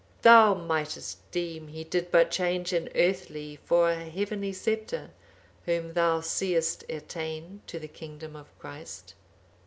[0.23, 5.11] Thou mightest deem he did but change an earthly for a heavenly sceptre,
[5.67, 9.13] whom thou seest attain to the kingdom of Christ."